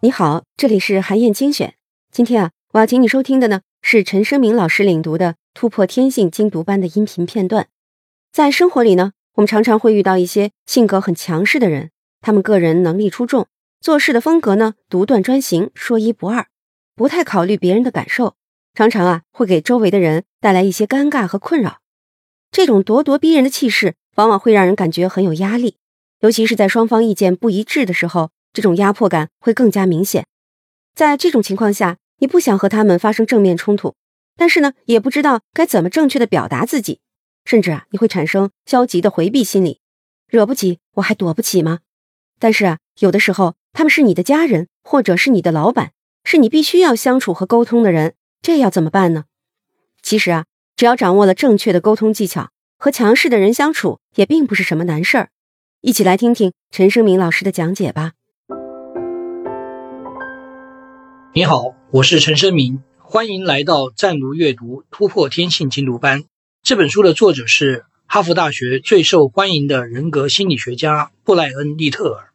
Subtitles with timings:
[0.00, 1.74] 你好，这里是韩燕精选。
[2.12, 7.68] 今天啊，我要请你收听的呢是陈生明老师领读的《突破天性》精读班的音频片段。
[8.30, 13.48] 在生活里呢，我们常常会遇到一些性格很强势的人，他们个人能力出众，
[13.80, 16.46] 做事的风格呢独断专行，说一不二，
[16.94, 18.36] 不太考虑别人的感受，
[18.74, 21.80] 常常啊会给周围的人带来一些尴尬和困扰。
[22.52, 25.76] 这种咄咄逼人的气势，往往会让人感觉很有压力，
[26.20, 28.30] 尤其是在双方意见不一致的时候。
[28.52, 30.26] 这种压迫感会更加明显，
[30.94, 33.94] 在这种情况下，你不想和他们发生正面冲突，
[34.34, 37.00] 但是呢，也不知道该怎么正确的表达自己，
[37.44, 39.80] 甚至啊，你会产生消极的回避心理，
[40.26, 41.80] 惹不起我还躲不起吗？
[42.38, 45.92] 但是啊，有的时候他们是你的家人，或者是你的老板，
[46.24, 49.24] 是你必须要相处和沟通的人，这要怎么办呢？
[50.00, 52.48] 其实啊，只要掌握了正确的沟通技巧，
[52.78, 55.28] 和强势的人相处也并不是什么难事儿。
[55.86, 58.14] 一起来听听陈生明老师的讲解吧。
[61.32, 66.24] 你好，我是陈生明，欢迎来到湛读阅读突破天性精读班。
[66.64, 72.32] 这本书的作者是哈佛大学最受欢迎的人格心理学家布莱恩·利特尔。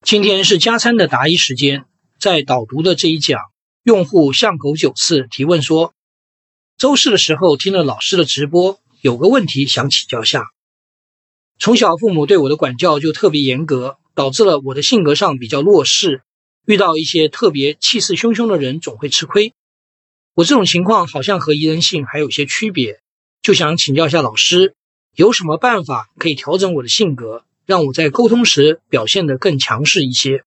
[0.00, 1.84] 今天是加餐的答疑时间，
[2.18, 3.38] 在导读的这一讲，
[3.82, 5.92] 用户巷口九次提问说，
[6.78, 10.53] 周四的时候听了老师的直播，有个问题想请教下。
[11.58, 16.22] 从小父母对我的管教就特别严格，导致了我的性格上比较弱势。
[16.66, 19.52] 遇到一些特别气势汹汹的人，总会吃亏。
[20.34, 23.00] 我这种情况好像和宜人性还有些区别，
[23.42, 24.74] 就想请教一下老师，
[25.14, 30.42] 有什么办法可以调整我的性格，让我在沟通时表现得更强势一些？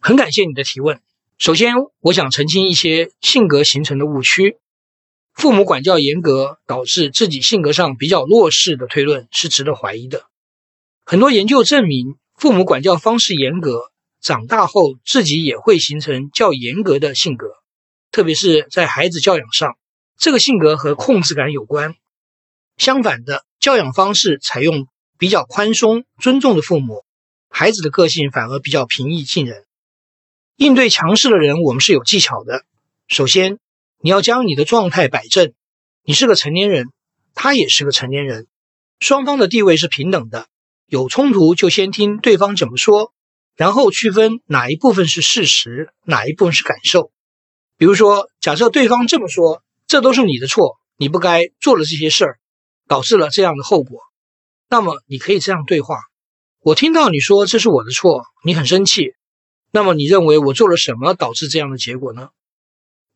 [0.00, 1.00] 很感谢你的提问。
[1.38, 4.56] 首先，我想澄清一些性格形成的误区：
[5.36, 10.24] 父母管教严格，导致自己性格上比较弱势的推论是值得怀疑的。
[11.04, 13.92] 很多研究证明，父母管教方式严格。
[14.22, 17.48] 长大后，自己也会形成较严格的性格，
[18.10, 19.76] 特别是在孩子教养上，
[20.18, 21.94] 这个性格和控制感有关。
[22.78, 24.88] 相反的，教养方式采用
[25.18, 27.04] 比较宽松、尊重的父母，
[27.50, 29.64] 孩子的个性反而比较平易近人。
[30.56, 32.64] 应对强势的人，我们是有技巧的。
[33.06, 33.58] 首先，
[34.00, 35.52] 你要将你的状态摆正，
[36.04, 36.86] 你是个成年人，
[37.34, 38.46] 他也是个成年人，
[39.00, 40.48] 双方的地位是平等的。
[40.86, 43.12] 有冲突就先听对方怎么说。
[43.56, 47.10] 然后区分哪一部分是事实，哪一部分是感受。
[47.78, 52.38] 比如说，假设对方这么说：“这都是你的错，你不该做了这些事儿，
[52.86, 54.00] 导致了这样的后果。”
[54.68, 55.96] 那么你可以这样对话
[56.60, 59.14] ：“我听到你说这是我的错，你很生气。
[59.70, 62.28] 那么你认为我做了什么导致这样的结果呢？”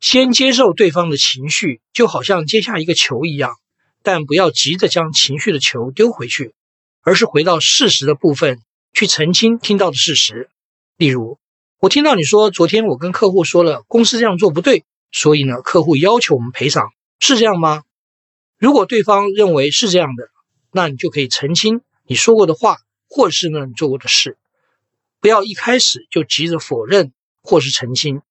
[0.00, 3.55] 先接受对方的情绪，就好像接下一个球一样，
[4.03, 6.55] 但不要急着将情绪的球丢回去，
[7.03, 8.60] 而是回到事实的部分。
[8.93, 10.50] 去澄清听到的事实，
[10.97, 11.39] 例如，
[11.78, 16.91] 我听到你说昨天我跟客户说了公司这样做不对，所以呢，客户要求我们赔偿，
[17.21, 17.84] 是这样吗？
[18.59, 20.28] 如果对方认为是这样的，
[20.72, 22.78] 那你就可以澄清你说过的话，
[23.09, 24.37] 或是呢你做过的事，
[25.21, 27.12] 不要一开始就急着否认
[27.43, 28.22] 或是澄清，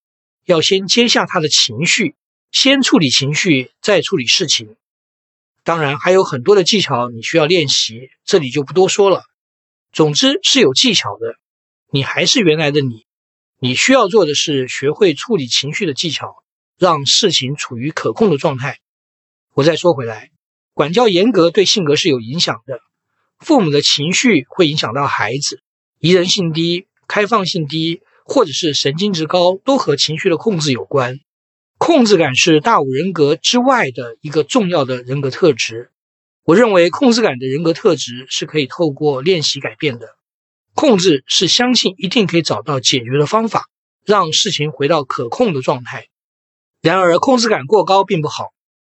[0.49, 2.15] 要先接下他的情绪，
[2.51, 4.75] 先处理情绪，再处理事情。
[5.63, 9.25] 当然还有很多的技巧你需要练习，这里就不多说了。
[9.91, 11.35] 总之是有技巧的，
[11.91, 13.05] 你还是原来的你。
[13.59, 16.43] 你需要做的是学会处理情绪的技巧，
[16.79, 18.79] 让事情处于可控的状态。
[19.53, 20.31] 我再说回来，
[20.73, 22.79] 管教严格对性格是有影响的。
[23.37, 25.61] 父母的情绪会影响到孩子，
[25.99, 31.19] 宜人性低、开放性低，或者是神经质高，都和情绪的控制有关。
[31.79, 35.89] 控制感是大五人格之外的一个重要的人格特质。
[36.43, 40.09] 我认为控制感的人格特质是可以透过练习改变的。
[40.75, 43.67] 控制是相信一定可以找到解决的方法，
[44.05, 46.07] 让事情回到可控的状态。
[46.81, 48.49] 然而，控制感过高并不好，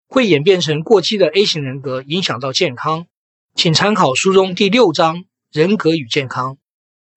[0.08, 3.06] 会演变成过激的 A 型人格，影响到健康。
[3.54, 5.18] 请参考书中第六章
[5.52, 6.54] 《人格与健康》。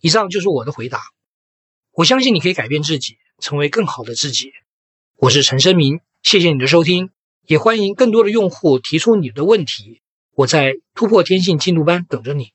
[0.03, 1.01] 以上就是我的回答。
[2.01, 4.53] 我相信你可以改变自己，成为更好的自己。
[5.19, 7.11] 我是陈生明，谢谢你的收听，
[7.47, 10.01] 也欢迎更多的用户提出你的问题。
[10.35, 12.53] 我在突破天性进度班等着你。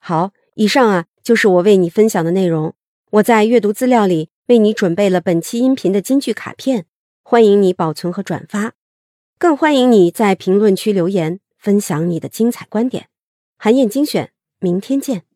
[0.00, 2.74] 好，以上啊就是我为你分享的内容。
[3.12, 6.86] 我在阅读资料里为你准备了本期音频的金句卡片，
[7.22, 8.72] 欢迎你保存和转发，
[9.38, 13.08] 更欢迎你在评论区留言分享你的精彩观点。
[13.56, 15.27] 韩燕精选，明天见。